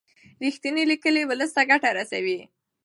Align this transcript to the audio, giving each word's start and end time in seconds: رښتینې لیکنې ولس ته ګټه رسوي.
رښتینې 0.43 0.83
لیکنې 0.91 1.21
ولس 1.29 1.51
ته 1.55 1.61
ګټه 1.69 1.89
رسوي. 1.99 2.39